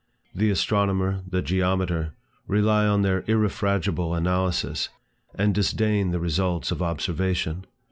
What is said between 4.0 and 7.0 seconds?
analysis, and disdain the results of